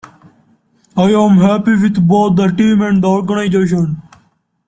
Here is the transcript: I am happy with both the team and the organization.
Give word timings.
I 0.97 1.11
am 1.11 1.37
happy 1.37 1.73
with 1.75 2.07
both 2.07 2.35
the 2.35 2.47
team 2.47 2.81
and 2.81 3.03
the 3.03 3.07
organization. 3.07 4.01